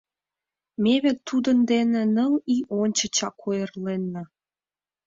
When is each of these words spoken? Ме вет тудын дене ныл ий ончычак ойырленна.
Ме 0.83 0.93
вет 1.03 1.19
тудын 1.27 1.57
дене 1.71 2.01
ныл 2.15 2.33
ий 2.53 2.63
ончычак 2.81 3.35
ойырленна. 3.49 4.23